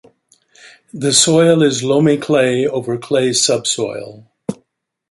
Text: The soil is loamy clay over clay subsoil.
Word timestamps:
The 0.95 1.13
soil 1.13 1.61
is 1.61 1.83
loamy 1.83 2.17
clay 2.17 2.65
over 2.65 2.97
clay 2.97 3.33
subsoil. 3.33 4.25